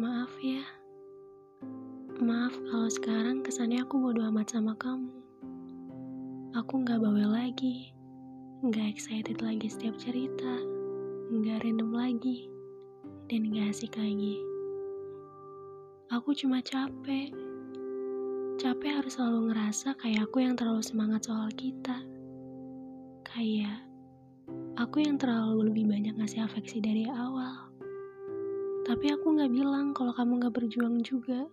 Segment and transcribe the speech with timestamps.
[0.00, 0.64] Maaf ya.
[2.24, 5.12] Maaf kalau sekarang kesannya aku bodoh amat sama kamu.
[6.56, 7.92] Aku nggak bawel lagi.
[8.64, 10.56] Nggak excited lagi setiap cerita.
[11.28, 12.48] Nggak random lagi.
[13.28, 14.40] Dan nggak asik lagi.
[16.16, 17.36] Aku cuma capek.
[18.56, 22.00] Capek harus selalu ngerasa kayak aku yang terlalu semangat soal kita.
[23.28, 23.84] Kayak
[24.80, 27.69] aku yang terlalu lebih banyak ngasih afeksi dari awal
[28.90, 31.46] tapi aku nggak bilang kalau kamu nggak berjuang juga.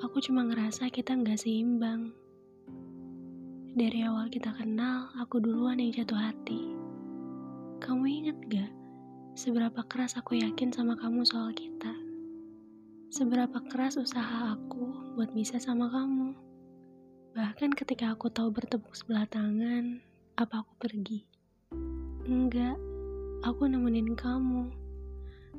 [0.00, 2.08] Aku cuma ngerasa kita nggak seimbang.
[3.76, 6.72] Dari awal kita kenal, aku duluan yang jatuh hati.
[7.84, 8.72] Kamu inget gak
[9.36, 11.92] seberapa keras aku yakin sama kamu soal kita?
[13.12, 16.32] Seberapa keras usaha aku buat bisa sama kamu?
[17.36, 20.00] Bahkan ketika aku tahu bertepuk sebelah tangan,
[20.32, 21.28] apa aku pergi?
[22.24, 22.80] Enggak,
[23.44, 24.87] aku nemenin kamu.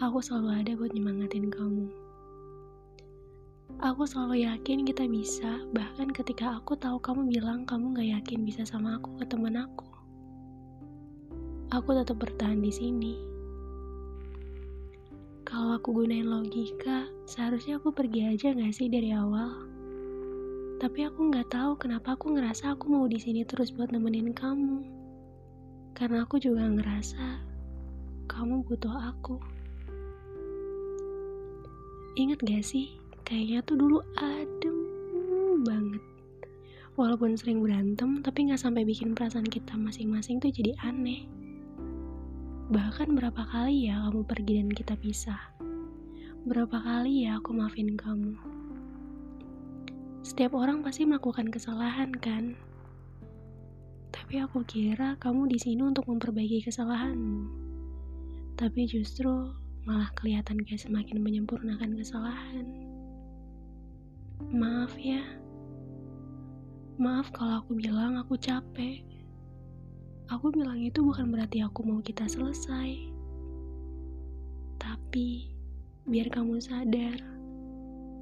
[0.00, 1.90] Aku selalu ada buat nyemangatin kamu.
[3.82, 8.62] Aku selalu yakin kita bisa, bahkan ketika aku tahu kamu bilang kamu gak yakin bisa
[8.62, 9.88] sama aku ke teman aku.
[11.74, 13.14] Aku tetap bertahan di sini.
[15.42, 19.50] Kalau aku gunain logika, seharusnya aku pergi aja gak sih dari awal?
[20.80, 24.80] Tapi aku gak tahu kenapa aku ngerasa aku mau di sini terus buat nemenin kamu.
[25.92, 27.44] Karena aku juga ngerasa
[28.30, 29.51] kamu butuh aku.
[32.12, 32.92] Ingat gak sih?
[33.24, 34.76] Kayaknya tuh dulu adem
[35.64, 36.04] banget.
[36.92, 41.24] Walaupun sering berantem tapi nggak sampai bikin perasaan kita masing-masing tuh jadi aneh.
[42.68, 45.40] Bahkan berapa kali ya kamu pergi dan kita pisah?
[46.44, 48.36] Berapa kali ya aku maafin kamu?
[50.20, 52.60] Setiap orang pasti melakukan kesalahan kan?
[54.12, 57.48] Tapi aku kira kamu di sini untuk memperbaiki kesalahanmu.
[58.60, 62.66] Tapi justru malah kelihatan kayak semakin menyempurnakan kesalahan.
[64.54, 65.22] Maaf ya.
[67.02, 69.02] Maaf kalau aku bilang aku capek.
[70.30, 73.10] Aku bilang itu bukan berarti aku mau kita selesai.
[74.78, 75.50] Tapi,
[76.06, 77.18] biar kamu sadar,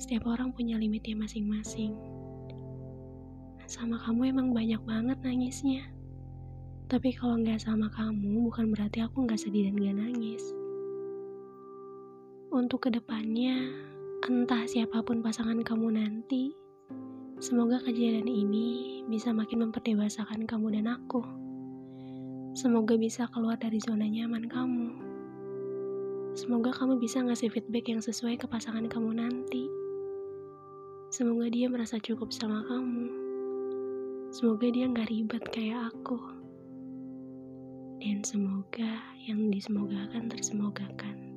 [0.00, 1.92] setiap orang punya limitnya masing-masing.
[3.70, 5.86] Sama kamu emang banyak banget nangisnya.
[6.90, 10.42] Tapi kalau nggak sama kamu, bukan berarti aku nggak sedih dan nggak nangis.
[12.60, 13.56] Untuk ke depannya,
[14.20, 16.52] Entah siapa pun pasangan kamu nanti,
[17.40, 21.24] semoga kejadian ini bisa makin memperdewasakan kamu dan aku.
[22.52, 24.88] Semoga bisa keluar dari zona nyaman kamu.
[26.36, 29.64] Semoga kamu bisa ngasih feedback yang sesuai ke pasangan kamu nanti.
[31.08, 33.08] Semoga dia merasa cukup sama kamu.
[34.36, 36.20] Semoga dia nggak ribet kayak aku.
[38.04, 41.29] Dan semoga yang disemogakan tersemogakan.